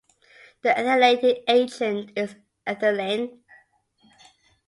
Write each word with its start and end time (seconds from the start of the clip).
The 0.63 0.69
ethylating 0.69 1.43
agent 1.47 2.13
is 2.15 2.33
ethylene. 2.65 3.41